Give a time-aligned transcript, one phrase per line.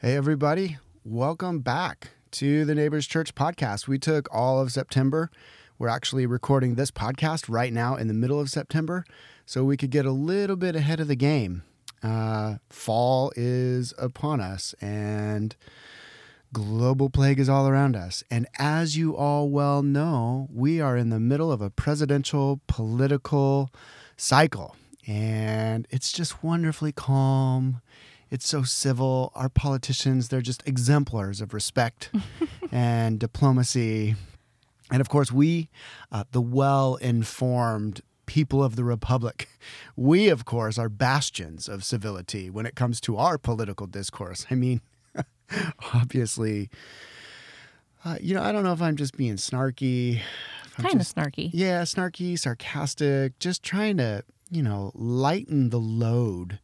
[0.00, 0.78] Hey, everybody.
[1.04, 3.86] Welcome back to the Neighbors Church podcast.
[3.86, 5.30] We took all of September.
[5.78, 9.04] We're actually recording this podcast right now in the middle of September
[9.46, 11.62] so we could get a little bit ahead of the game.
[12.02, 15.54] Uh, fall is upon us and
[16.52, 18.24] global plague is all around us.
[18.30, 23.70] And as you all well know, we are in the middle of a presidential political
[24.16, 24.76] cycle.
[25.06, 27.80] And it's just wonderfully calm
[28.34, 29.30] it's so civil.
[29.36, 32.10] Our politicians, they're just exemplars of respect
[32.72, 34.16] and diplomacy.
[34.90, 35.70] And of course, we,
[36.10, 39.48] uh, the well informed people of the Republic,
[39.96, 44.46] we, of course, are bastions of civility when it comes to our political discourse.
[44.50, 44.80] I mean,
[45.94, 46.70] obviously,
[48.04, 50.20] uh, you know, I don't know if I'm just being snarky.
[50.76, 51.50] Kind of snarky.
[51.52, 56.58] Yeah, snarky, sarcastic, just trying to, you know, lighten the load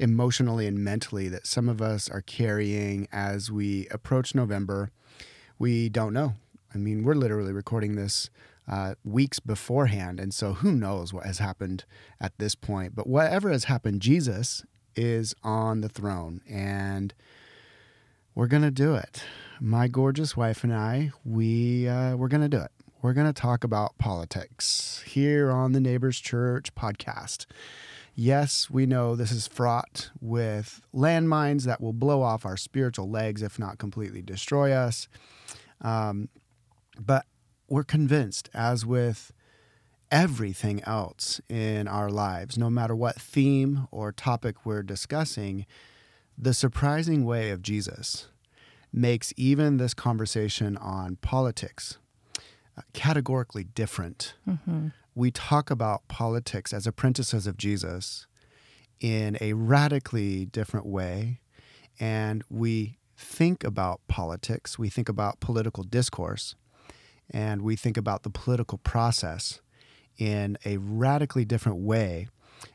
[0.00, 4.90] emotionally and mentally that some of us are carrying as we approach November,
[5.58, 6.34] we don't know.
[6.74, 8.30] I mean, we're literally recording this
[8.66, 10.18] uh, weeks beforehand.
[10.18, 11.84] And so who knows what has happened
[12.20, 12.94] at this point.
[12.94, 14.64] But whatever has happened, Jesus
[14.96, 17.12] is on the throne and
[18.34, 19.22] we're going to do it.
[19.60, 22.70] My gorgeous wife and I, we, uh, we're going to do it.
[23.02, 27.46] We're going to talk about politics here on the Neighbors Church podcast.
[28.22, 33.40] Yes, we know this is fraught with landmines that will blow off our spiritual legs,
[33.40, 35.08] if not completely destroy us.
[35.80, 36.28] Um,
[36.98, 37.24] but
[37.66, 39.32] we're convinced, as with
[40.10, 45.64] everything else in our lives, no matter what theme or topic we're discussing,
[46.36, 48.28] the surprising way of Jesus
[48.92, 51.96] makes even this conversation on politics
[52.76, 58.26] uh, categorically different mm-hmm we talk about politics as apprentices of Jesus
[59.00, 61.40] in a radically different way.
[61.98, 66.54] And we think about politics, we think about political discourse,
[67.30, 69.60] and we think about the political process
[70.16, 72.28] in a radically different way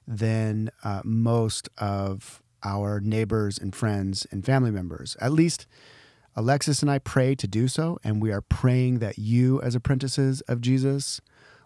[0.08, 5.16] than uh, most of our neighbors and friends and family members.
[5.20, 5.68] At least
[6.36, 10.42] Alexis and I pray to do so, and we are praying that you, as apprentices
[10.42, 11.22] of Jesus,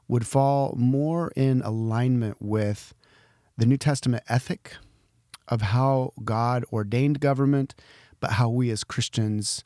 [0.09, 2.93] would fall more in alignment with
[3.57, 4.75] the New Testament ethic
[5.47, 7.75] of how God ordained government,
[8.19, 9.63] but how we as Christians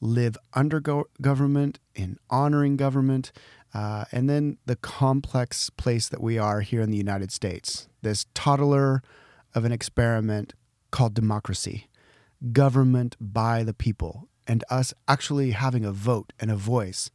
[0.00, 3.32] live under go- government, in honoring government,
[3.72, 8.26] uh, and then the complex place that we are here in the United States, this
[8.34, 9.02] toddler
[9.54, 10.54] of an experiment
[10.90, 11.88] called democracy,
[12.52, 17.10] government by the people, and us actually having a vote and a voice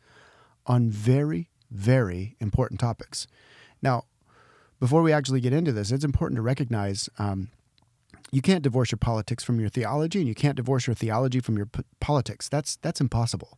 [0.65, 3.27] on very very important topics.
[3.81, 4.05] Now,
[4.79, 7.49] before we actually get into this, it's important to recognize um,
[8.31, 11.57] you can't divorce your politics from your theology, and you can't divorce your theology from
[11.57, 12.49] your p- politics.
[12.49, 13.57] That's that's impossible.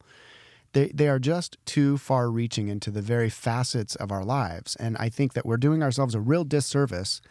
[0.73, 4.97] They they are just too far reaching into the very facets of our lives, and
[4.97, 7.21] I think that we're doing ourselves a real disservice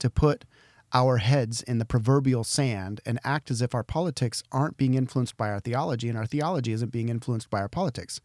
[0.00, 0.44] to put
[0.92, 5.36] our heads in the proverbial sand and act as if our politics aren't being influenced
[5.36, 8.20] by our theology and our theology isn't being influenced by our politics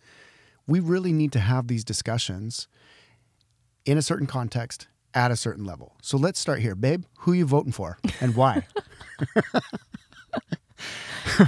[0.67, 2.67] we really need to have these discussions
[3.85, 5.95] in a certain context at a certain level.
[6.01, 6.75] So let's start here.
[6.75, 8.65] Babe, who are you voting for and why?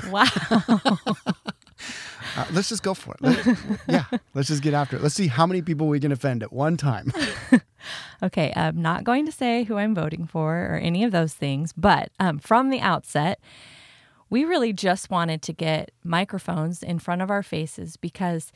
[0.10, 0.28] wow.
[2.36, 3.22] Uh, let's just go for it.
[3.22, 3.58] Let,
[3.88, 4.04] yeah,
[4.36, 5.02] let's just get after it.
[5.02, 7.12] Let's see how many people we can offend at one time.
[8.24, 11.74] okay, I'm not going to say who I'm voting for or any of those things,
[11.74, 13.40] but um, from the outset,
[14.30, 18.52] we really just wanted to get microphones in front of our faces because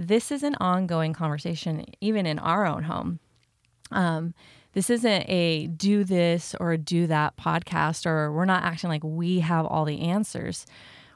[0.00, 3.20] this is an ongoing conversation, even in our own home.
[3.90, 4.32] Um,
[4.72, 9.40] this isn't a do this or do that podcast, or we're not acting like we
[9.40, 10.64] have all the answers.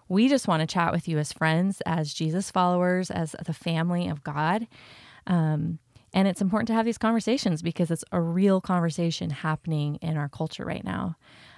[0.08, 4.06] We just want to chat with you as friends, as Jesus followers, as the family
[4.06, 4.66] of God.
[5.26, 5.78] Um,
[6.12, 10.28] and it's important to have these conversations because it's a real conversation happening in our
[10.28, 11.16] culture right now.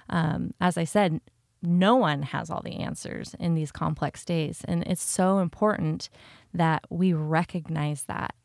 [0.09, 1.19] Um, as I said,
[1.61, 4.61] no one has all the answers in these complex days.
[4.67, 6.09] And it's so important
[6.53, 8.35] that we recognize that.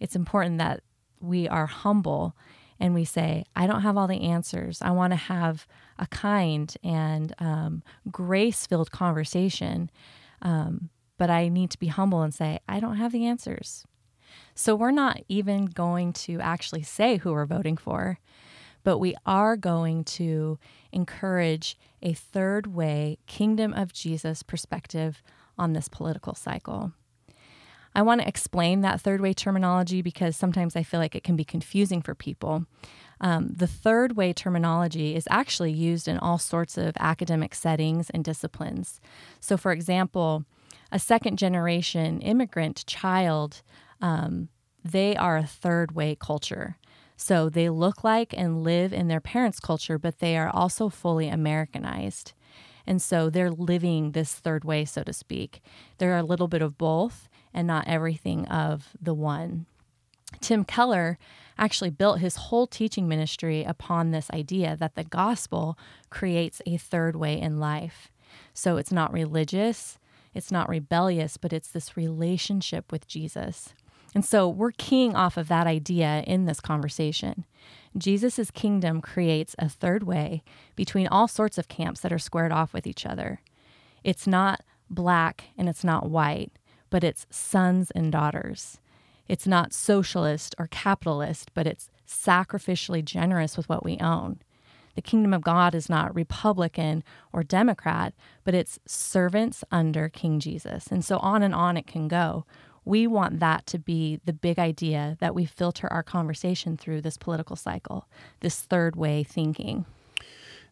[0.00, 0.82] It's important that
[1.20, 2.36] we are humble
[2.78, 4.82] and we say, I don't have all the answers.
[4.82, 5.66] I want to have
[5.98, 9.90] a kind and um, grace filled conversation.
[10.42, 13.84] Um, but I need to be humble and say, I don't have the answers.
[14.54, 18.18] So we're not even going to actually say who we're voting for,
[18.86, 20.60] but we are going to
[20.92, 25.24] encourage a third way, kingdom of Jesus perspective
[25.58, 26.92] on this political cycle.
[27.96, 31.34] I want to explain that third way terminology because sometimes I feel like it can
[31.34, 32.64] be confusing for people.
[33.20, 38.22] Um, the third way terminology is actually used in all sorts of academic settings and
[38.22, 39.00] disciplines.
[39.40, 40.44] So, for example,
[40.92, 43.62] a second generation immigrant child,
[44.00, 44.48] um,
[44.84, 46.76] they are a third way culture.
[47.16, 51.28] So they look like and live in their parents' culture, but they are also fully
[51.28, 52.32] Americanized.
[52.86, 55.60] And so they're living this third way, so to speak.
[55.98, 59.66] They're a little bit of both and not everything of the one.
[60.40, 61.18] Tim Keller
[61.58, 65.78] actually built his whole teaching ministry upon this idea that the gospel
[66.10, 68.10] creates a third way in life.
[68.52, 69.98] So it's not religious,
[70.34, 73.72] it's not rebellious, but it's this relationship with Jesus.
[74.14, 77.44] And so we're keying off of that idea in this conversation.
[77.96, 80.42] Jesus' kingdom creates a third way
[80.74, 83.40] between all sorts of camps that are squared off with each other.
[84.04, 86.52] It's not black and it's not white,
[86.90, 88.78] but it's sons and daughters.
[89.28, 94.40] It's not socialist or capitalist, but it's sacrificially generous with what we own.
[94.94, 98.14] The kingdom of God is not Republican or Democrat,
[98.44, 100.86] but it's servants under King Jesus.
[100.86, 102.46] And so on and on it can go.
[102.86, 107.18] We want that to be the big idea that we filter our conversation through this
[107.18, 108.06] political cycle,
[108.40, 109.84] this third way thinking.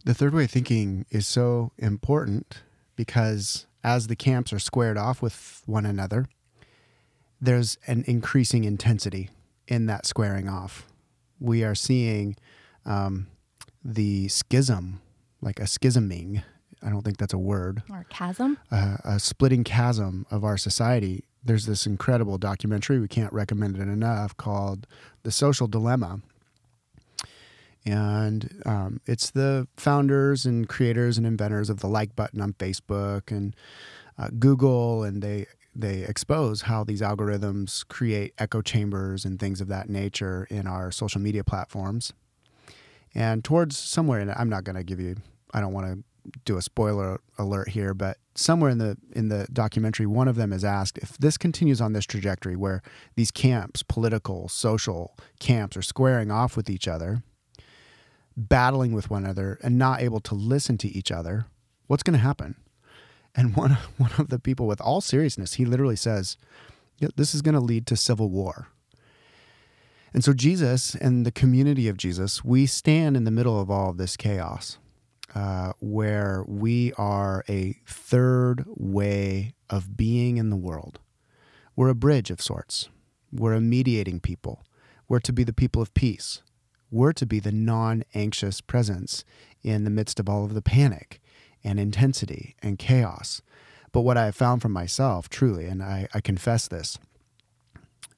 [0.05, 2.63] The third way thinking is so important
[2.95, 6.27] because as the camps are squared off with one another,
[7.41, 9.31] there's an increasing intensity
[9.67, 10.87] in that squaring off.
[11.41, 12.37] We are seeing
[12.87, 13.27] um,
[13.85, 15.01] the schism,
[15.41, 16.45] like a schisming.
[16.81, 17.83] I don't think that's a word.
[17.91, 18.59] Or chasm?
[18.71, 23.83] Uh, a splitting chasm of our society there's this incredible documentary we can't recommend it
[23.83, 24.87] enough called
[25.23, 26.21] The Social Dilemma.
[27.87, 33.31] And um, it's the founders and creators and inventors of the like button on Facebook
[33.31, 33.55] and
[34.17, 35.47] uh, Google, and they
[35.77, 40.91] they expose how these algorithms create echo chambers and things of that nature in our
[40.93, 42.13] social media platforms.
[43.15, 45.17] And towards somewhere in I'm not going to give you,
[45.53, 46.05] I don't want to
[46.45, 50.53] do a spoiler alert here, but somewhere in the in the documentary, one of them
[50.53, 52.83] is asked if this continues on this trajectory where
[53.17, 57.23] these camps, political, social camps, are squaring off with each other,
[58.37, 61.47] battling with one another, and not able to listen to each other,
[61.87, 62.57] what's going to happen?
[63.35, 66.37] And one one of the people, with all seriousness, he literally says,
[67.17, 68.69] "This is going to lead to civil war."
[70.13, 73.91] And so Jesus and the community of Jesus, we stand in the middle of all
[73.91, 74.79] of this chaos
[75.35, 81.01] uh, where we are a third way of being in the world.
[81.77, 82.89] We're a bridge of sorts.
[83.33, 84.65] We're a mediating people.
[85.09, 86.43] We're to be the people of peace.
[86.91, 89.25] We're to be the non anxious presence
[89.63, 91.21] in the midst of all of the panic
[91.65, 93.43] and intensity and chaos.
[93.91, 96.99] But what I have found for myself, truly, and I, I confess this,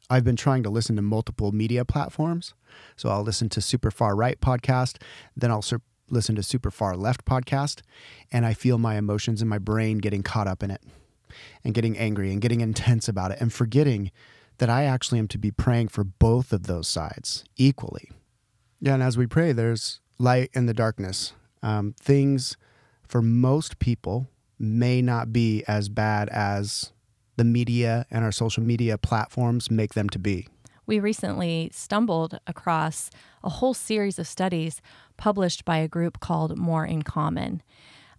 [0.08, 2.54] I've been trying to listen to multiple media platforms.
[2.96, 5.00] So I'll listen to Super Far Right podcast,
[5.36, 5.80] then I'll sur-
[6.10, 7.82] listen to Super Far Left podcast,
[8.30, 10.82] and I feel my emotions in my brain getting caught up in it
[11.64, 14.10] and getting angry and getting intense about it and forgetting
[14.58, 18.10] that I actually am to be praying for both of those sides equally.
[18.80, 21.32] Yeah, and as we pray, there's light in the darkness.
[21.62, 22.56] Um, things
[23.06, 26.92] for most people may not be as bad as
[27.36, 30.48] the media and our social media platforms make them to be
[30.86, 33.10] we recently stumbled across
[33.42, 34.80] a whole series of studies
[35.16, 37.62] published by a group called More in Common.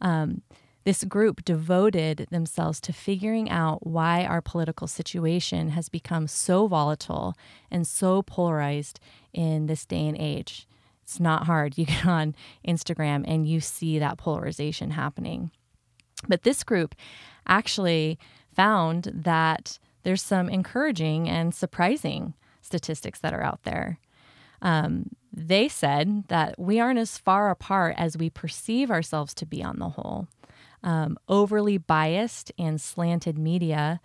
[0.01, 0.41] Um,
[0.83, 7.35] this group devoted themselves to figuring out why our political situation has become so volatile
[7.69, 8.99] and so polarized
[9.33, 10.65] in this day and age.
[11.03, 11.77] It's not hard.
[11.77, 15.51] You get on Instagram and you see that polarization happening.
[16.27, 16.95] But this group
[17.45, 18.17] actually
[18.55, 22.33] found that there's some encouraging and surprising
[22.67, 23.97] statistics that are out there.
[24.61, 29.63] Um, they said that we aren't as far apart as we perceive ourselves to be
[29.63, 30.27] on the whole.
[30.83, 33.99] Um, overly biased and slanted media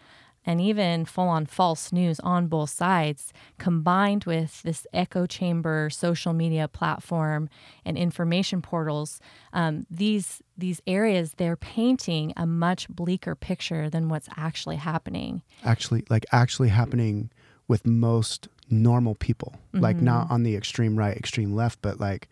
[0.45, 6.33] and even full on false news on both sides, combined with this echo chamber social
[6.33, 7.49] media platform
[7.85, 9.21] and information portals,
[9.53, 15.43] um, these these areas they're painting a much bleaker picture than what's actually happening.
[15.65, 17.31] Actually, like actually happening
[17.69, 19.83] with most normal people, mm-hmm.
[19.83, 22.29] like not on the extreme right, extreme left, but like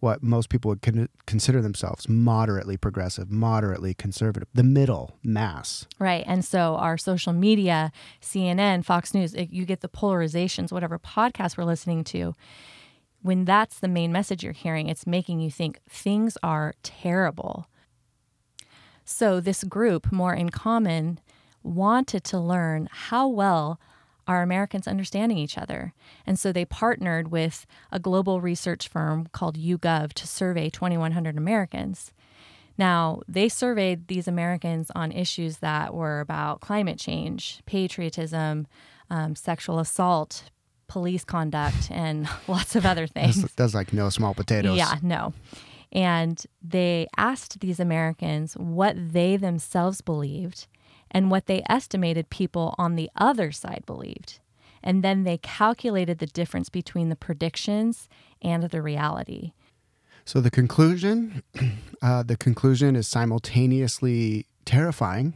[0.00, 5.86] what most people would con- consider themselves moderately progressive, moderately conservative, the middle mass.
[5.98, 6.24] Right.
[6.26, 11.56] And so our social media, CNN, Fox News, it, you get the polarizations, whatever podcast
[11.56, 12.34] we're listening to.
[13.22, 17.66] When that's the main message you're hearing, it's making you think things are terrible.
[19.04, 21.18] So this group, more in common,
[21.64, 23.80] wanted to learn how well
[24.28, 25.94] are Americans understanding each other?
[26.26, 32.12] And so they partnered with a global research firm called YouGov to survey 2,100 Americans.
[32.76, 38.68] Now, they surveyed these Americans on issues that were about climate change, patriotism,
[39.10, 40.44] um, sexual assault,
[40.86, 43.40] police conduct, and lots of other things.
[43.40, 44.76] That's, that's like no small potatoes.
[44.76, 45.32] Yeah, no.
[45.90, 50.66] And they asked these Americans what they themselves believed
[51.10, 54.40] and what they estimated people on the other side believed.
[54.82, 58.08] And then they calculated the difference between the predictions
[58.40, 59.52] and the reality.
[60.24, 61.42] So the conclusion,
[62.02, 65.34] uh, the conclusion is simultaneously terrifying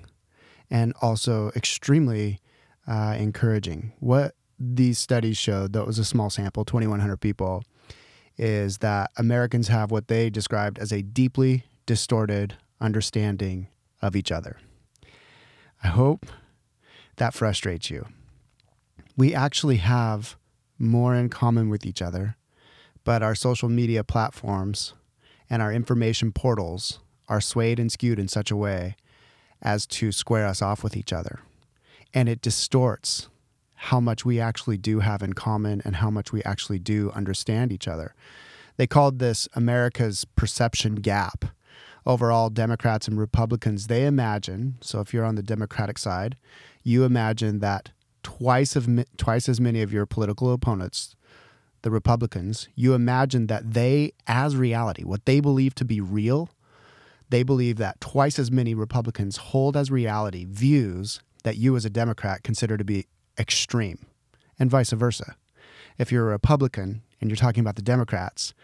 [0.70, 2.40] and also extremely
[2.86, 3.92] uh, encouraging.
[4.00, 7.64] What these studies showed, though it was a small sample, 2,100 people,
[8.36, 13.68] is that Americans have what they described as a deeply distorted understanding
[14.00, 14.58] of each other.
[15.82, 16.26] I hope
[17.16, 18.06] that frustrates you.
[19.16, 20.36] We actually have
[20.78, 22.36] more in common with each other,
[23.04, 24.94] but our social media platforms
[25.50, 28.96] and our information portals are swayed and skewed in such a way
[29.60, 31.40] as to square us off with each other.
[32.14, 33.28] And it distorts
[33.74, 37.72] how much we actually do have in common and how much we actually do understand
[37.72, 38.14] each other.
[38.76, 41.44] They called this America's perception gap
[42.06, 46.36] overall Democrats and Republicans, they imagine, so if you're on the Democratic side,
[46.82, 47.90] you imagine that
[48.22, 51.16] twice of twice as many of your political opponents,
[51.82, 56.50] the Republicans, you imagine that they as reality, what they believe to be real,
[57.30, 61.90] they believe that twice as many Republicans hold as reality views that you as a
[61.90, 63.06] Democrat consider to be
[63.38, 64.06] extreme,
[64.58, 65.36] and vice versa.
[65.98, 68.54] If you're a Republican and you're talking about the Democrats,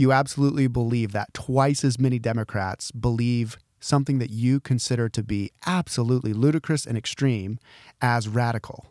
[0.00, 5.52] you absolutely believe that twice as many Democrats believe something that you consider to be
[5.66, 7.58] absolutely ludicrous and extreme
[8.00, 8.86] as radical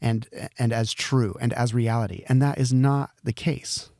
[0.00, 0.26] and
[0.58, 2.24] and as true and as reality.
[2.28, 3.90] And that is not the case.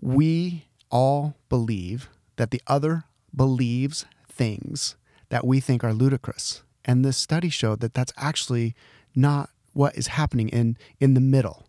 [0.00, 4.96] We all believe that the other believes things
[5.30, 6.62] that we think are ludicrous.
[6.84, 8.74] And this study showed that that's actually
[9.14, 11.66] not what is happening in in the middle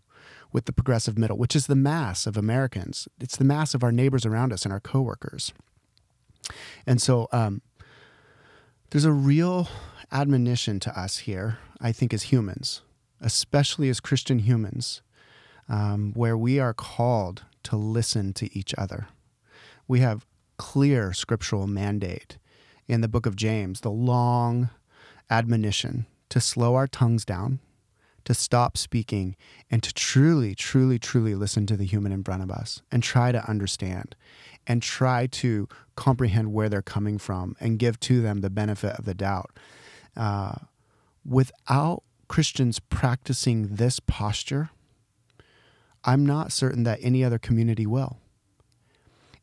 [0.52, 3.08] with the progressive middle, which is the mass of Americans.
[3.20, 5.52] It's the mass of our neighbors around us and our coworkers.
[6.86, 7.62] And so um,
[8.90, 9.68] there's a real
[10.10, 12.82] admonition to us here, I think, as humans,
[13.20, 15.02] especially as Christian humans,
[15.68, 19.08] um, where we are called to listen to each other.
[19.88, 20.26] We have
[20.58, 22.38] clear scriptural mandate
[22.86, 24.70] in the book of James, the long
[25.30, 27.60] admonition to slow our tongues down
[28.24, 29.36] to stop speaking
[29.70, 33.32] and to truly, truly, truly listen to the human in front of us and try
[33.32, 34.14] to understand
[34.66, 39.04] and try to comprehend where they're coming from and give to them the benefit of
[39.04, 39.50] the doubt.
[40.16, 40.54] Uh,
[41.24, 44.70] without Christians practicing this posture,
[46.04, 48.18] I'm not certain that any other community will.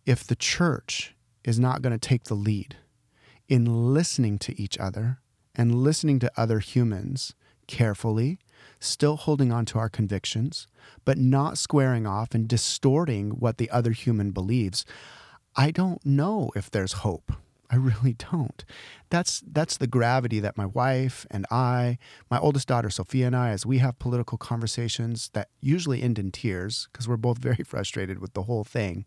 [0.05, 2.77] If the church is not going to take the lead
[3.47, 5.19] in listening to each other
[5.55, 7.33] and listening to other humans
[7.67, 8.39] carefully
[8.79, 10.67] still holding on to our convictions,
[11.05, 14.85] but not squaring off and distorting what the other human believes,
[15.55, 17.31] I don't know if there's hope.
[17.71, 18.65] I really don't.
[19.09, 23.49] That's that's the gravity that my wife and I, my oldest daughter Sophia and I,
[23.49, 28.19] as we have political conversations that usually end in tears because we're both very frustrated
[28.19, 29.05] with the whole thing.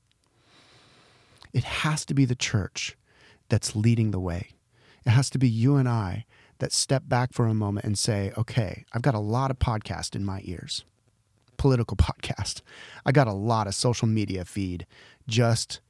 [1.52, 2.96] It has to be the church
[3.48, 4.50] that's leading the way.
[5.04, 6.24] It has to be you and I
[6.62, 10.14] that step back for a moment and say, okay, I've got a lot of podcast
[10.14, 10.84] in my ears,
[11.56, 12.62] political podcast.
[13.04, 14.86] I got a lot of social media feed.
[15.26, 15.80] Just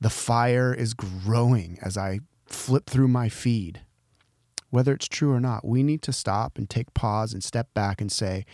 [0.00, 3.80] the fire is growing as I flip through my feed.
[4.70, 8.00] Whether it's true or not, we need to stop and take pause and step back
[8.00, 8.46] and say,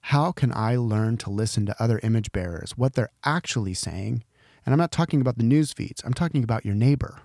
[0.00, 4.24] how can I learn to listen to other image bearers, what they're actually saying?
[4.66, 7.20] And I'm not talking about the news feeds, I'm talking about your neighbor.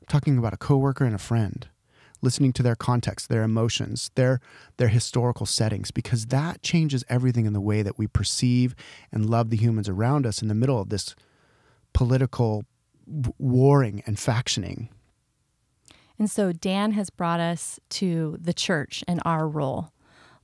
[0.00, 1.68] I'm talking about a coworker and a friend
[2.20, 4.40] listening to their context, their emotions, their
[4.76, 8.74] their historical settings because that changes everything in the way that we perceive
[9.12, 11.14] and love the humans around us in the middle of this
[11.92, 12.64] political
[13.38, 14.88] warring and factioning.
[16.18, 19.92] And so Dan has brought us to the church and our role.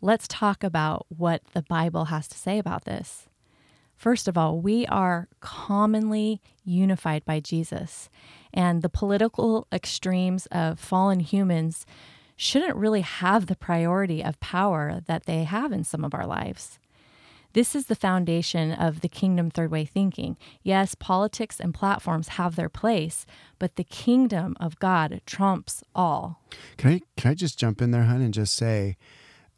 [0.01, 3.29] Let's talk about what the Bible has to say about this.
[3.97, 8.11] First of all, we are commonly unified by Jesus,
[8.55, 11.85] and the political extremes of fallen humans
[12.37, 16.79] shouldn't really have the priority of power that they have in some of our lives.
[17.53, 20.37] This is the foundation of the kingdom third way thinking.
[20.63, 23.27] Yes, politics and platforms have their place,
[23.61, 26.43] but the kingdom of God trumps all.
[26.77, 28.97] Can I can I just jump in there, hun, and just say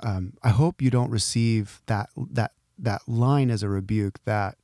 [0.00, 4.58] um, I hope you don't receive that that that line as a rebuke that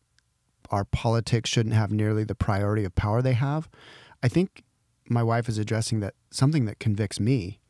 [0.71, 3.69] our politics shouldn't have nearly the priority of power they have.
[4.23, 4.65] I think
[5.09, 7.61] my wife is addressing that something that convicts me.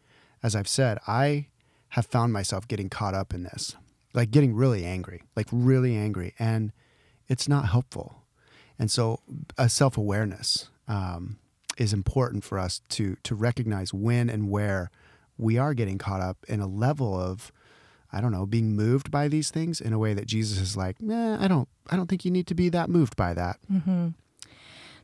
[0.43, 1.49] As I've said, I
[1.91, 3.77] have found myself getting caught up in this,
[4.13, 6.73] like getting really angry, like really angry, and
[7.29, 8.25] it's not helpful.
[8.79, 9.21] And so,
[9.57, 11.39] a self awareness um,
[11.79, 14.91] is important for us to to recognize when and where
[15.39, 17.53] we are getting caught up in a level of
[18.13, 20.97] I don't know, being moved by these things in a way that Jesus is like,
[21.41, 23.57] I don't, I don't think you need to be that moved by that.
[23.73, 24.09] Mm-hmm.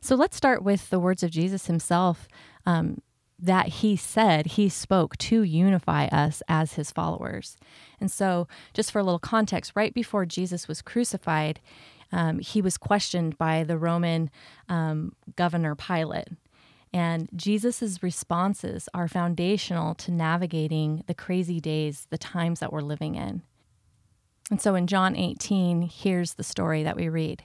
[0.01, 2.27] So let's start with the words of Jesus himself
[2.65, 3.01] um,
[3.37, 7.57] that he said he spoke to unify us as his followers.
[7.99, 11.59] And so, just for a little context, right before Jesus was crucified,
[12.11, 14.29] um, he was questioned by the Roman
[14.67, 16.29] um, governor Pilate.
[16.91, 23.15] And Jesus' responses are foundational to navigating the crazy days, the times that we're living
[23.15, 23.43] in.
[24.49, 27.43] And so in John 18, here's the story that we read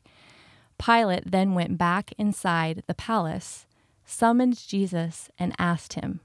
[0.79, 3.67] Pilate then went back inside the palace,
[4.05, 6.21] summoned Jesus, and asked him,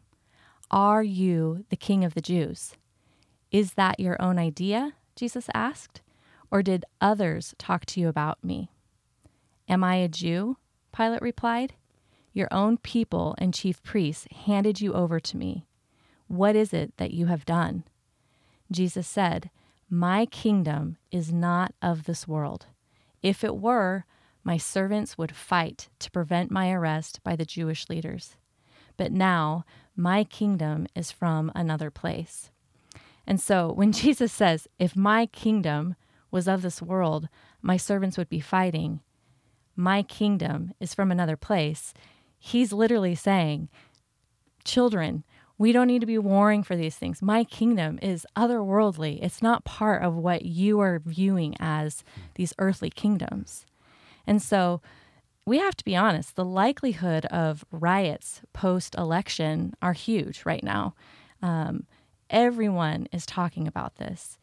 [0.71, 2.75] Are you the king of the Jews?
[3.51, 4.93] Is that your own idea?
[5.15, 6.01] Jesus asked.
[6.51, 8.71] Or did others talk to you about me?
[9.67, 10.57] Am I a Jew?
[10.95, 11.73] Pilate replied.
[12.33, 15.65] Your own people and chief priests handed you over to me.
[16.27, 17.83] What is it that you have done?
[18.71, 19.49] Jesus said,
[19.89, 22.67] My kingdom is not of this world.
[23.21, 24.05] If it were,
[24.49, 28.35] my servants would fight to prevent my arrest by the Jewish leaders.
[28.97, 29.63] But now
[29.95, 32.49] my kingdom is from another place.
[33.27, 35.95] And so when Jesus says, If my kingdom
[36.31, 37.29] was of this world,
[37.61, 39.01] my servants would be fighting,
[39.75, 41.93] my kingdom is from another place
[42.39, 43.69] he's literally saying,
[44.63, 45.25] Children,
[45.59, 47.21] we don't need to be warring for these things.
[47.21, 49.19] My kingdom is otherworldly.
[49.21, 52.03] It's not part of what you are viewing as
[52.33, 53.67] these earthly kingdoms.
[54.29, 54.79] And so
[55.47, 60.93] we have to be honest, the likelihood of riots post election are huge right now.
[61.41, 61.87] Um,
[62.29, 64.37] everyone is talking about this.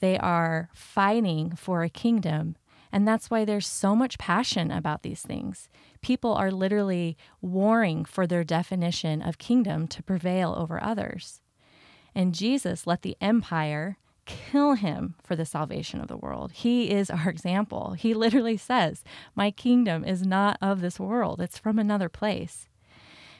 [0.00, 2.56] They are fighting for a kingdom
[2.92, 5.70] and that's why there's so much passion about these things.
[6.02, 11.40] People are literally warring for their definition of kingdom to prevail over others.
[12.14, 16.52] And Jesus let the empire kill him for the salvation of the world.
[16.52, 17.92] He is our example.
[17.92, 19.04] He literally says,
[19.34, 22.68] My kingdom is not of this world, it's from another place.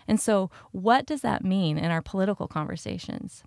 [0.09, 3.45] And so, what does that mean in our political conversations?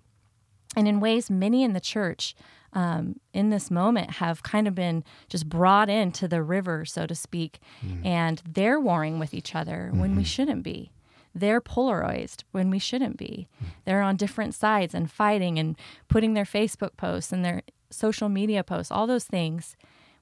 [0.76, 2.34] And in ways, many in the church
[2.72, 7.14] um, in this moment have kind of been just brought into the river, so to
[7.14, 8.04] speak, mm.
[8.04, 10.00] and they're warring with each other mm-hmm.
[10.00, 10.28] when we mm-hmm.
[10.28, 10.90] shouldn't be.
[11.34, 13.48] They're polarized when we shouldn't be.
[13.84, 15.76] They're on different sides and fighting and
[16.08, 19.76] putting their Facebook posts and their social media posts, all those things,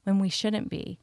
[0.05, 0.98] when we shouldn't be.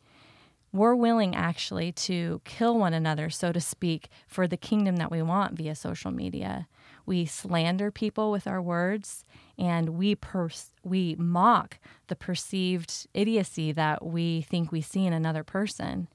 [0.71, 5.21] We're willing actually to kill one another, so to speak, for the kingdom that we
[5.21, 6.67] want via social media.
[7.07, 9.25] We slander people with our words
[9.57, 15.43] and we pers- we mock the perceived idiocy that we think we see in another
[15.43, 16.07] person.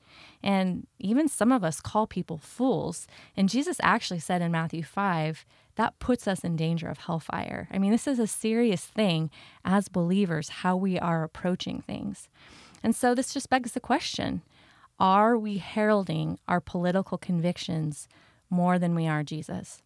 [0.44, 3.06] And even some of us call people fools.
[3.36, 5.44] And Jesus actually said in Matthew 5
[5.76, 7.68] that puts us in danger of hellfire.
[7.72, 9.30] I mean, this is a serious thing
[9.64, 12.28] as believers, how we are approaching things.
[12.82, 14.42] And so this just begs the question
[15.00, 18.06] are we heralding our political convictions
[18.48, 19.82] more than we are Jesus?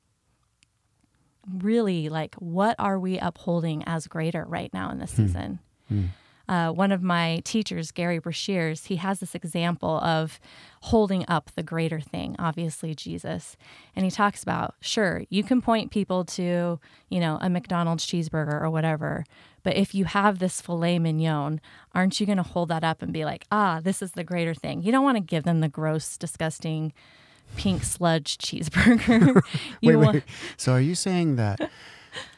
[1.56, 5.26] really like what are we upholding as greater right now in this hmm.
[5.26, 5.58] season?
[5.88, 6.04] Hmm.
[6.48, 10.40] Uh, one of my teachers, Gary Breshears, he has this example of
[10.82, 13.56] holding up the greater thing, obviously Jesus.
[13.94, 18.60] And he talks about, sure, you can point people to, you know, a McDonald's cheeseburger
[18.60, 19.24] or whatever,
[19.62, 21.60] but if you have this filet mignon,
[21.94, 24.54] aren't you going to hold that up and be like, ah, this is the greater
[24.54, 24.82] thing?
[24.82, 26.94] You don't want to give them the gross, disgusting,
[27.56, 29.42] pink sludge cheeseburger.
[29.82, 30.22] wait, want- wait.
[30.56, 31.70] So are you saying that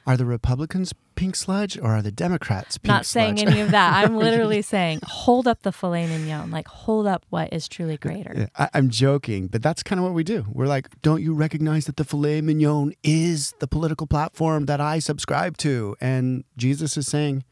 [0.06, 3.36] are the Republicans pink sludge or are the Democrats pink Not sludge?
[3.36, 4.02] saying any of that.
[4.02, 8.32] I'm literally saying hold up the filet mignon, like hold up what is truly greater.
[8.34, 10.46] Yeah, I, I'm joking, but that's kind of what we do.
[10.50, 14.98] We're like, don't you recognize that the filet mignon is the political platform that I
[14.98, 15.94] subscribe to?
[16.00, 17.44] And Jesus is saying,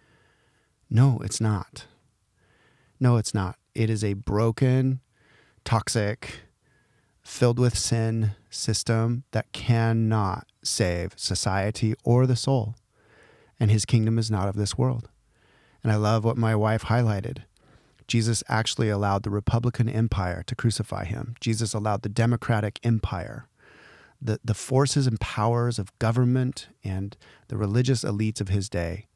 [0.89, 1.85] no, it's not.
[2.99, 3.57] No, it's not.
[3.75, 5.01] It is a broken,
[5.67, 6.41] toxic,
[7.21, 12.77] filled with sin system that cannot save society or the soul.
[13.61, 15.09] And his kingdom is not of this world.
[15.83, 17.39] And I love what my wife highlighted.
[18.07, 21.35] Jesus actually allowed the Republican empire to crucify him.
[21.41, 23.49] Jesus allowed the Democratic empire,
[24.21, 27.17] the, the forces and powers of government and
[27.49, 29.09] the religious elites of his day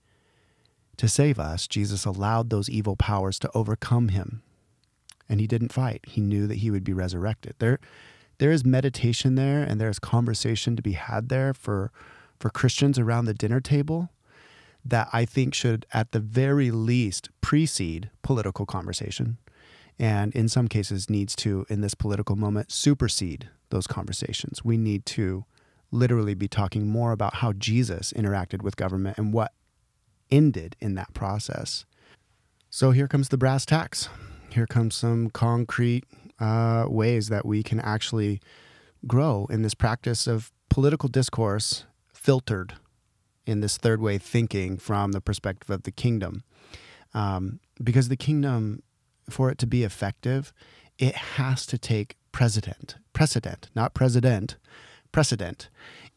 [1.02, 4.40] to save us, Jesus allowed those evil powers to overcome him.
[5.28, 6.04] And he didn't fight.
[6.06, 7.56] He knew that he would be resurrected.
[7.58, 7.80] There
[8.38, 11.90] there is meditation there and there's conversation to be had there for
[12.38, 14.10] for Christians around the dinner table
[14.84, 19.38] that I think should at the very least precede political conversation
[19.98, 24.64] and in some cases needs to in this political moment supersede those conversations.
[24.64, 25.44] We need to
[25.90, 29.52] literally be talking more about how Jesus interacted with government and what
[30.30, 31.84] ended in that process.
[32.70, 34.08] So here comes the brass tacks.
[34.50, 36.04] Here comes some concrete
[36.40, 38.40] uh, ways that we can actually
[39.06, 42.74] grow in this practice of political discourse filtered
[43.46, 46.44] in this third way thinking from the perspective of the kingdom.
[47.14, 48.82] Um, because the kingdom,
[49.28, 50.52] for it to be effective,
[50.98, 54.56] it has to take precedent, precedent, not president,
[55.10, 55.68] precedent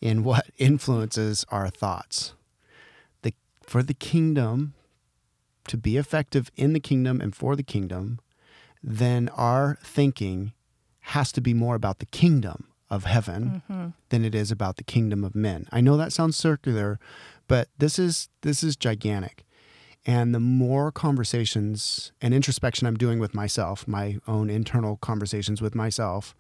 [0.01, 2.33] in what influences our thoughts.
[3.23, 3.33] The,
[3.63, 4.73] for the kingdom
[5.67, 8.19] to be effective in the kingdom and for the kingdom,
[8.83, 10.53] then our thinking
[10.99, 13.88] has to be more about the kingdom of heaven mm-hmm.
[14.10, 15.67] than it is about the kingdom of men.
[15.71, 17.00] I know that sounds circular,
[17.48, 19.43] but this is this is gigantic.
[20.06, 25.74] And the more conversations and introspection I'm doing with myself, my own internal conversations with
[25.74, 26.36] myself,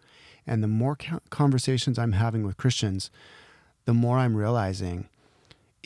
[0.45, 0.95] and the more
[1.31, 3.09] conversations I'm having with Christians,
[3.85, 5.09] the more I'm realizing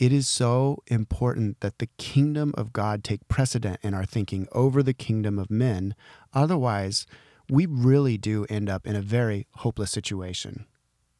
[0.00, 4.82] it is so important that the kingdom of God take precedent in our thinking over
[4.82, 5.94] the kingdom of men.
[6.32, 7.06] Otherwise,
[7.50, 10.66] we really do end up in a very hopeless situation.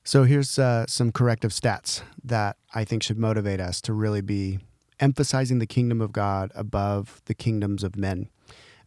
[0.04, 4.60] So, here's uh, some corrective stats that I think should motivate us to really be
[4.98, 8.28] emphasizing the kingdom of God above the kingdoms of men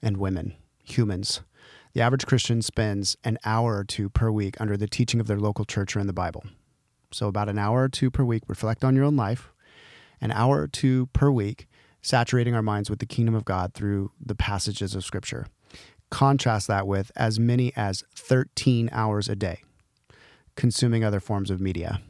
[0.02, 1.42] and women, humans.
[1.94, 5.40] The average Christian spends an hour or two per week under the teaching of their
[5.40, 6.44] local church or in the Bible.
[7.12, 9.52] So, about an hour or two per week, reflect on your own life.
[10.20, 11.68] An hour or two per week,
[12.02, 15.46] saturating our minds with the kingdom of God through the passages of Scripture.
[16.14, 19.64] Contrast that with as many as 13 hours a day
[20.56, 22.02] consuming other forms of media.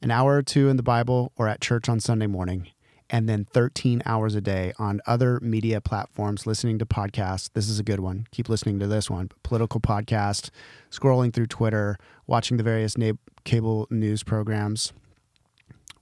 [0.00, 2.68] An hour or two in the Bible or at church on Sunday morning,
[3.10, 7.50] and then 13 hours a day on other media platforms listening to podcasts.
[7.52, 8.26] This is a good one.
[8.30, 9.30] Keep listening to this one.
[9.42, 10.48] Political podcast,
[10.90, 13.12] scrolling through Twitter, watching the various na-
[13.44, 14.94] cable news programs.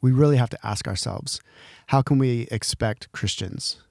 [0.01, 1.41] We really have to ask ourselves
[1.89, 3.83] how can we expect Christians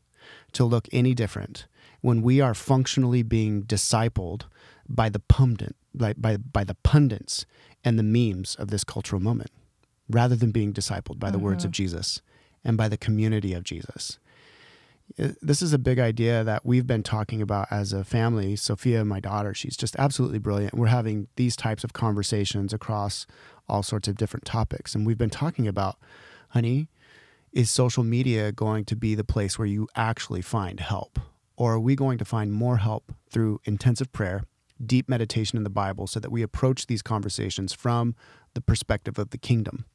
[0.53, 1.67] to look any different
[2.01, 4.43] when we are functionally being discipled
[4.87, 7.45] by the pundit, by, by, by the pundits
[7.83, 9.51] and the memes of this cultural moment,
[10.09, 11.45] rather than being discipled by the mm-hmm.
[11.45, 12.21] words of Jesus
[12.63, 14.19] and by the community of Jesus.
[15.17, 18.55] This is a big idea that we've been talking about as a family.
[18.55, 20.73] Sophia, my daughter, she's just absolutely brilliant.
[20.73, 23.27] We're having these types of conversations across
[23.67, 24.95] all sorts of different topics.
[24.95, 25.97] And we've been talking about,
[26.49, 26.87] honey,
[27.51, 31.19] is social media going to be the place where you actually find help?
[31.57, 34.43] Or are we going to find more help through intensive prayer,
[34.83, 38.15] deep meditation in the Bible, so that we approach these conversations from
[38.53, 39.85] the perspective of the kingdom?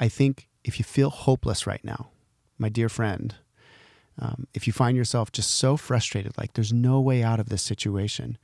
[0.00, 2.10] I think if you feel hopeless right now,
[2.58, 3.34] my dear friend,
[4.18, 7.62] um, if you find yourself just so frustrated, like there's no way out of this
[7.62, 8.36] situation,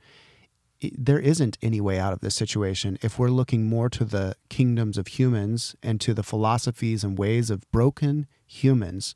[0.79, 4.35] it, there isn't any way out of this situation if we're looking more to the
[4.49, 9.15] kingdoms of humans and to the philosophies and ways of broken humans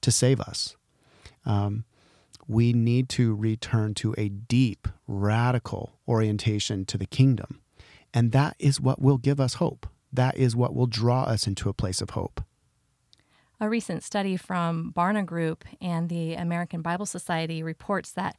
[0.00, 0.76] to save us.
[1.46, 1.84] Um,
[2.46, 7.60] we need to return to a deep, radical orientation to the kingdom.
[8.12, 11.68] And that is what will give us hope that is what will draw us into
[11.68, 12.40] a place of hope.
[13.60, 18.36] A recent study from Barna Group and the American Bible Society reports that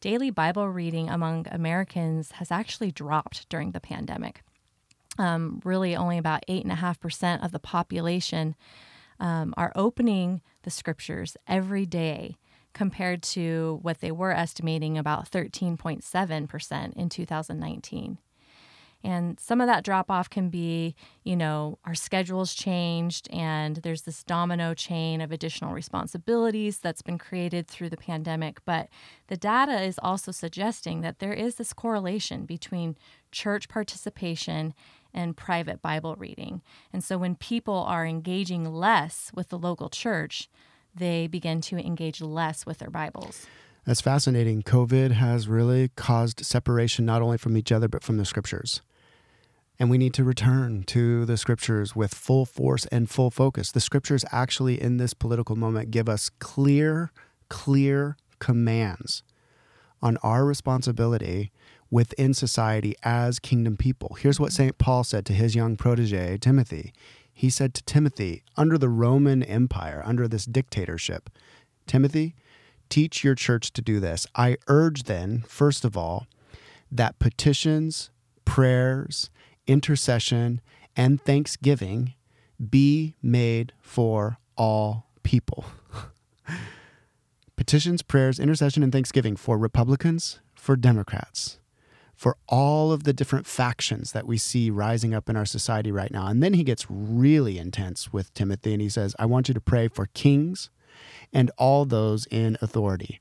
[0.00, 4.42] daily Bible reading among Americans has actually dropped during the pandemic.
[5.18, 8.54] Um, really, only about 8.5% of the population
[9.18, 12.36] um, are opening the scriptures every day
[12.78, 18.18] compared to what they were estimating about 13.7% in 2019.
[19.02, 24.02] And some of that drop off can be, you know, our schedules changed and there's
[24.02, 28.60] this domino chain of additional responsibilities that's been created through the pandemic.
[28.64, 28.88] But
[29.26, 32.96] the data is also suggesting that there is this correlation between
[33.32, 34.72] church participation
[35.12, 36.62] and private Bible reading.
[36.92, 40.48] And so when people are engaging less with the local church,
[40.94, 43.46] they begin to engage less with their Bibles.
[43.84, 44.62] That's fascinating.
[44.62, 48.82] COVID has really caused separation not only from each other, but from the scriptures.
[49.78, 53.70] And we need to return to the scriptures with full force and full focus.
[53.72, 57.12] The scriptures actually, in this political moment, give us clear,
[57.48, 59.22] clear commands
[60.02, 61.50] on our responsibility
[61.90, 64.16] within society as kingdom people.
[64.20, 64.76] Here's what St.
[64.78, 66.92] Paul said to his young protege, Timothy
[67.38, 71.30] He said to Timothy, under the Roman Empire, under this dictatorship,
[71.86, 72.34] Timothy,
[72.88, 74.26] teach your church to do this.
[74.34, 76.26] I urge then, first of all,
[76.90, 78.10] that petitions,
[78.44, 79.30] prayers,
[79.68, 80.60] intercession,
[80.96, 82.14] and thanksgiving
[82.58, 85.64] be made for all people.
[87.56, 91.60] petitions, prayers, intercession, and thanksgiving for Republicans, for Democrats,
[92.18, 96.10] for all of the different factions that we see rising up in our society right
[96.10, 96.26] now.
[96.26, 99.60] And then he gets really intense with Timothy and he says, I want you to
[99.60, 100.68] pray for kings
[101.32, 103.20] and all those in authority,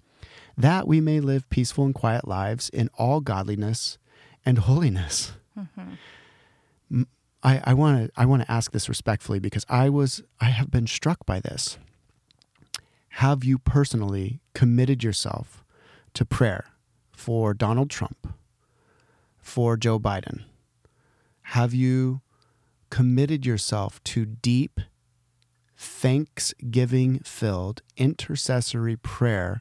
[0.58, 4.00] that we may live peaceful and quiet lives in all godliness
[4.44, 5.34] and holiness.
[5.56, 7.04] Mm-hmm.
[7.44, 10.88] I want to I want to ask this respectfully because I was I have been
[10.88, 11.78] struck by this.
[13.10, 15.64] Have you personally committed yourself
[16.16, 16.72] to prayer
[17.14, 18.34] for Donald Trump,
[19.48, 20.44] for Joe Biden?
[21.42, 22.22] Have you
[22.90, 24.82] committed yourself to deep
[25.78, 29.60] thanksgiving filled intercessory prayer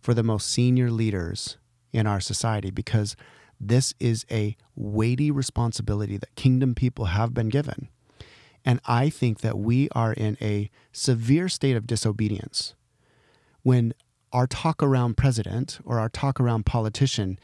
[0.00, 1.56] for the most senior leaders
[1.92, 3.14] in our society because
[3.60, 7.88] this is a weighty responsibility that kingdom people have been given.
[8.64, 12.74] And I think that we are in a severe state of disobedience
[13.62, 13.94] when
[14.32, 17.38] our talk around president or our talk around politician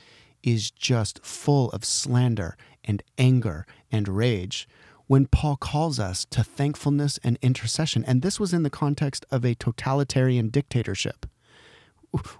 [0.44, 4.68] is just full of slander and anger and rage
[5.06, 8.04] when Paul calls us to thankfulness and intercession.
[8.06, 11.26] And this was in the context of a totalitarian dictatorship.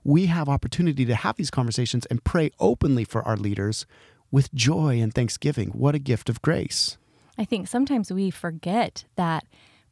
[0.04, 3.86] We have opportunity to have these conversations and pray openly for our leaders
[4.30, 5.70] with joy and thanksgiving.
[5.70, 6.96] What a gift of grace.
[7.36, 9.44] I think sometimes we forget that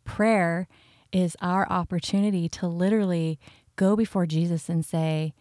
[0.04, 0.68] prayer
[1.12, 3.38] is our opportunity to literally
[3.76, 5.34] go before Jesus and say,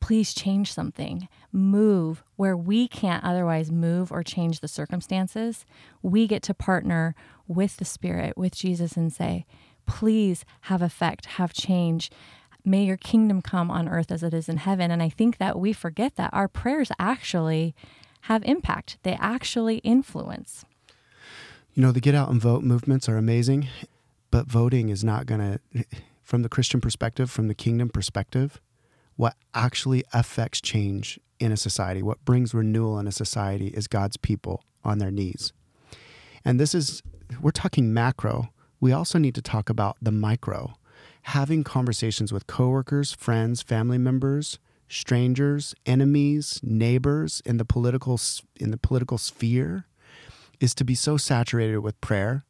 [0.00, 5.64] please change something, move where we can't otherwise move or change the circumstances.
[6.02, 7.14] We get to partner
[7.48, 9.46] with the Spirit, with Jesus, and say,
[9.86, 12.10] please have effect, have change.
[12.64, 14.90] May your kingdom come on earth as it is in heaven.
[14.90, 17.74] And I think that we forget that our prayers actually
[18.22, 20.64] have impact, they actually influence.
[21.74, 23.68] You know, the get out and vote movements are amazing,
[24.30, 25.84] but voting is not going to,
[26.22, 28.60] from the Christian perspective, from the kingdom perspective,
[29.16, 34.16] what actually affects change in a society, what brings renewal in a society is God's
[34.16, 35.52] people on their knees.
[36.44, 37.02] And this is,
[37.40, 38.50] we're talking macro.
[38.80, 40.74] We also need to talk about the micro.
[41.22, 48.20] Having conversations with coworkers, friends, family members, strangers, enemies, neighbors in the political
[48.54, 49.86] in the political sphere
[50.60, 52.44] is to be so saturated with prayer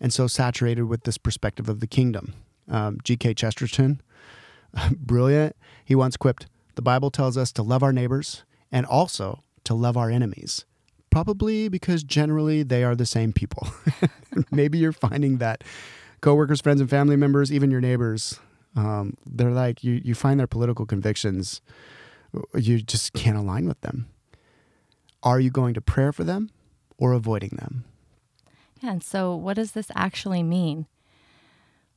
[0.00, 2.34] and so saturated with this perspective of the kingdom.
[2.68, 3.34] Um, G.K.
[3.34, 4.00] Chesterton,
[4.96, 5.56] brilliant.
[5.84, 9.96] He once quipped, The Bible tells us to love our neighbors and also to love
[9.96, 10.64] our enemies.
[11.10, 13.68] Probably because generally they are the same people.
[14.52, 15.64] Maybe you're finding that
[16.20, 18.38] coworkers, friends, and family members, even your neighbors,
[18.76, 21.60] um, they're like, you, you find their political convictions,
[22.54, 24.08] you just can't align with them.
[25.22, 26.50] Are you going to prayer for them
[26.96, 27.84] or avoiding them?
[28.80, 30.86] Yeah, and so what does this actually mean?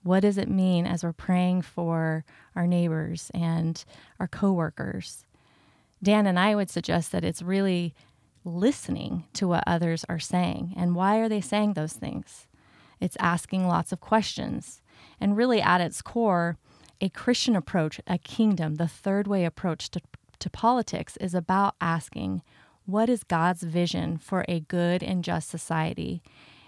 [0.03, 3.83] What does it mean as we're praying for our neighbors and
[4.19, 5.25] our coworkers?
[6.01, 7.95] Dan and I would suggest that it's really
[8.43, 10.73] listening to what others are saying.
[10.75, 12.47] And why are they saying those things?
[12.99, 14.81] It's asking lots of questions.
[15.19, 16.57] And really, at its core,
[16.99, 20.01] a Christian approach, a kingdom, the third way approach to,
[20.39, 22.41] to politics is about asking,
[22.85, 26.21] what is God's vision for a good and just society?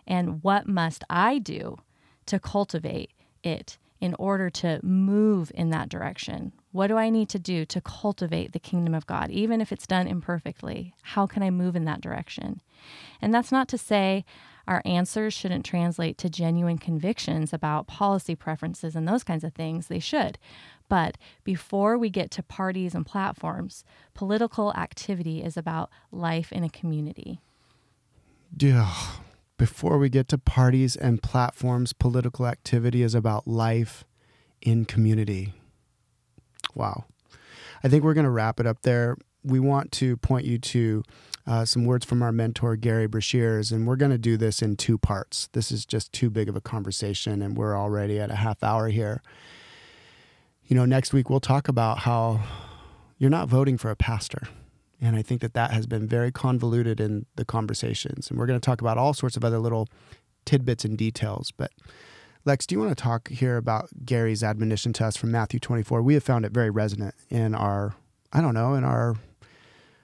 [0.07, 1.77] And what must I do
[2.27, 3.11] to cultivate
[3.45, 6.51] it in order to move in that direction?
[6.71, 9.88] What do I need to do to cultivate the kingdom of God, even if it's
[9.88, 10.93] done imperfectly?
[11.01, 12.62] How can I move in that direction?
[13.21, 14.25] And that's not to say
[14.67, 19.88] our answers shouldn't translate to genuine convictions about policy preferences and those kinds of things.
[19.88, 20.38] They should.
[20.89, 26.69] But before we get to parties and platforms, political activity is about life in a
[26.69, 27.39] community.
[28.58, 28.93] Yeah,
[29.57, 34.03] before we get to parties and platforms, political activity is about life
[34.61, 35.53] in community.
[36.73, 37.05] Wow.
[37.83, 39.15] I think we're going to wrap it up there.
[39.43, 41.03] We want to point you to
[41.47, 44.75] uh, some words from our mentor, Gary Breshears, and we're going to do this in
[44.75, 45.47] two parts.
[45.53, 48.89] This is just too big of a conversation, and we're already at a half hour
[48.89, 49.21] here.
[50.65, 52.41] You know, next week we'll talk about how
[53.19, 54.47] you're not voting for a pastor.
[55.01, 58.29] And I think that that has been very convoluted in the conversations.
[58.29, 59.88] And we're going to talk about all sorts of other little
[60.45, 61.51] tidbits and details.
[61.51, 61.71] But
[62.45, 66.01] Lex, do you want to talk here about Gary's admonition to us from Matthew 24?
[66.01, 67.95] We have found it very resonant in our,
[68.31, 69.15] I don't know, in our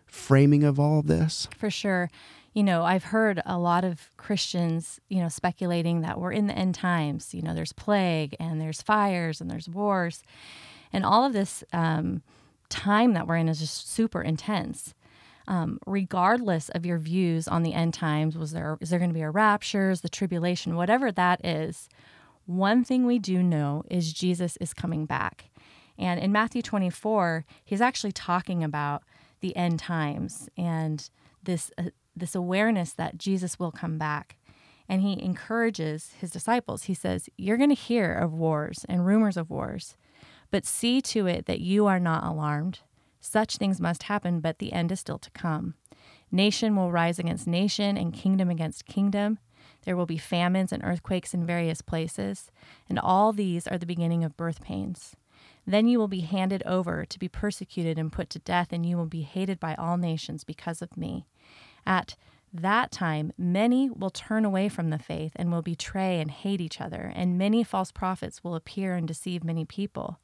[0.08, 1.48] framing of all of this.
[1.58, 2.10] For sure.
[2.54, 6.58] you know, I've heard a lot of Christians, you know, speculating that we're in the
[6.58, 7.34] end times.
[7.34, 10.24] You know, there's plague and there's fires and there's wars.
[10.92, 12.22] And all of this um,
[12.72, 14.96] time that we're in is just super intense.
[15.48, 19.16] Um, regardless of your views on the end times, was there is there going to
[19.16, 21.90] be a rapture, is the tribulation, whatever that is,
[22.46, 25.46] one thing we do know is Jesus is coming back.
[25.98, 29.04] And in Matthew 24, he's actually talking about
[29.42, 31.10] the end times and
[31.44, 34.38] this uh, this awareness that Jesus will come back.
[34.90, 36.84] And he encourages his disciples.
[36.84, 39.96] He says, "You're going to hear of wars and rumors of wars,
[40.52, 42.80] but see to it that you are not alarmed.
[43.20, 45.76] Such things must happen, but the end is still to come.
[46.32, 49.40] Nation will rise against nation and kingdom against kingdom.
[49.84, 52.52] There will be famines and earthquakes in various places,
[52.88, 55.16] and all these are the beginning of birth pains.
[55.66, 58.98] Then you will be handed over to be persecuted and put to death, and you
[58.98, 61.26] will be hated by all nations because of me.
[61.86, 62.16] At
[62.54, 66.82] that time, many will turn away from the faith and will betray and hate each
[66.82, 70.20] other, and many false prophets will appear and deceive many people.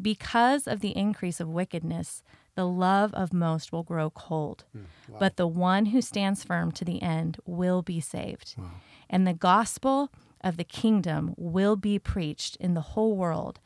[0.00, 2.22] Because of the increase of wickedness,
[2.54, 5.18] the love of most will grow cold, mm, wow.
[5.18, 8.54] but the one who stands firm to the end will be saved.
[8.58, 8.70] Wow.
[9.08, 10.10] And the gospel
[10.42, 13.60] of the kingdom will be preached in the whole world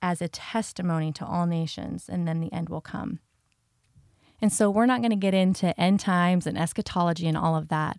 [0.00, 3.20] as a testimony to all nations, and then the end will come.
[4.40, 7.68] And so we're not going to get into end times and eschatology and all of
[7.68, 7.98] that.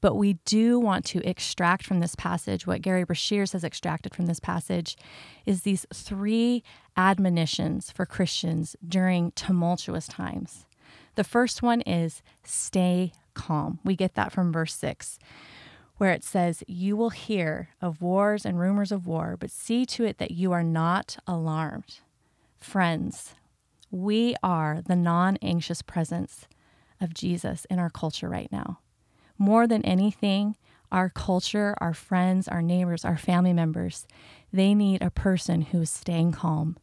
[0.00, 4.26] But we do want to extract from this passage what Gary Breshears has extracted from
[4.26, 4.96] this passage
[5.44, 6.62] is these three
[7.08, 10.66] admonitions for Christians during tumultuous times.
[11.14, 13.78] The first one is stay calm.
[13.84, 15.18] We get that from verse 6,
[15.96, 20.04] where it says, You will hear of wars and rumors of war, but see to
[20.04, 22.00] it that you are not alarmed.
[22.58, 23.34] Friends,
[23.90, 26.46] we are the non anxious presence
[27.00, 28.78] of Jesus in our culture right now
[29.40, 30.54] more than anything,
[30.92, 34.06] our culture, our friends, our neighbors, our family members,
[34.52, 36.76] they need a person who is staying calm,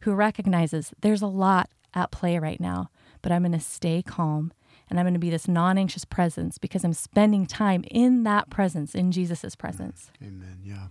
[0.00, 2.90] who recognizes there's a lot at play right now,
[3.22, 4.52] but I'm going to stay calm
[4.88, 8.50] and I'm going to be this non anxious presence because I'm spending time in that
[8.50, 10.10] presence, in Jesus' presence.
[10.22, 10.58] Amen.
[10.64, 10.88] Yeah.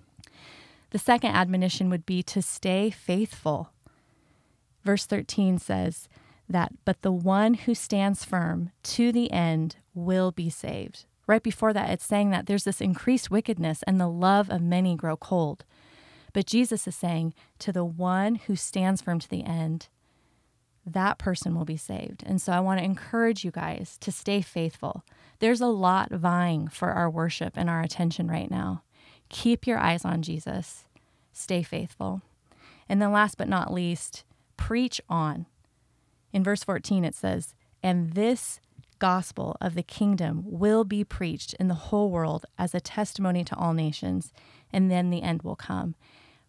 [0.92, 3.72] The second admonition would be to stay faithful.
[4.84, 6.08] Verse 13 says
[6.48, 11.72] that, but the one who stands firm to the end will be saved right before
[11.74, 15.64] that, it's saying that there's this increased wickedness and the love of many grow cold.
[16.34, 19.88] But Jesus is saying, to the one who stands firm to the end,
[20.86, 22.24] that person will be saved.
[22.26, 25.04] And so I want to encourage you guys to stay faithful.
[25.40, 28.84] There's a lot vying for our worship and our attention right now.
[29.30, 30.86] Keep your eyes on Jesus,
[31.32, 32.22] stay faithful.
[32.88, 34.24] And then, last but not least,
[34.58, 35.46] preach on.
[36.34, 38.60] In verse 14, it says, And this
[38.98, 43.56] gospel of the kingdom will be preached in the whole world as a testimony to
[43.56, 44.34] all nations,
[44.74, 45.96] and then the end will come.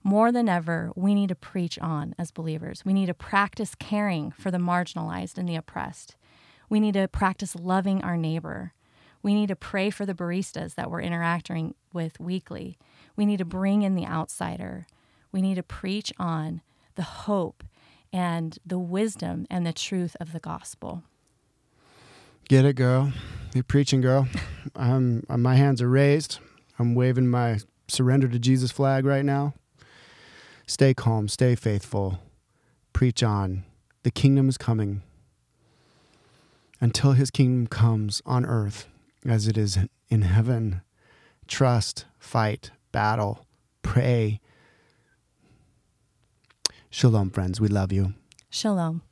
[0.03, 2.85] More than ever, we need to preach on as believers.
[2.85, 6.17] We need to practice caring for the marginalized and the oppressed.
[6.69, 8.73] We need to practice loving our neighbor.
[9.23, 12.79] We need to pray for the baristas that we're interacting with weekly.
[13.17, 14.87] We need to bring in the outsider.
[15.33, 16.63] We need to preach on
[16.95, 17.63] the hope
[18.13, 21.03] and the wisdom and the truth of the gospel.
[22.49, 23.13] Get it, girl.
[23.55, 24.27] You're preaching, girl.
[24.75, 26.39] I'm, my hands are raised.
[26.79, 27.59] I'm waving my
[27.89, 29.55] surrender to Jesus flag right now.
[30.71, 32.21] Stay calm, stay faithful.
[32.93, 33.65] Preach on.
[34.05, 35.03] The kingdom is coming.
[36.81, 38.87] Until his kingdom comes on earth
[39.27, 39.81] as it is
[40.11, 40.83] in heaven,
[41.49, 43.45] trust, fight, battle,
[43.83, 44.39] pray.
[46.89, 47.61] Shalom, friends.
[47.61, 48.15] We love you.
[48.49, 49.03] Shalom.